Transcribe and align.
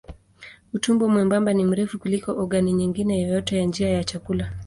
Utumbo 0.73 1.09
mwembamba 1.09 1.53
ni 1.53 1.65
mrefu 1.65 1.99
kuliko 1.99 2.31
ogani 2.31 2.73
nyingine 2.73 3.21
yoyote 3.21 3.57
ya 3.57 3.63
njia 3.65 3.89
ya 3.89 4.03
chakula. 4.03 4.53